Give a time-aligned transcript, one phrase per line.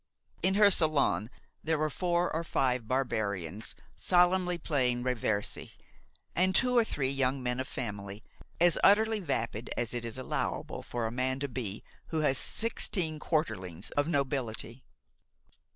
[0.41, 1.29] In her salon
[1.63, 5.73] there were four or five barbarians solemnly playing reversi,
[6.35, 8.23] and two or three young men of family,
[8.59, 13.19] as utterly vapid as it is allowable for a man to be who has sixteen
[13.19, 14.83] quarterings of nobility.